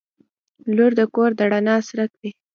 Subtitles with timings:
[0.75, 2.29] •لور د کور د رڼا څرک وي.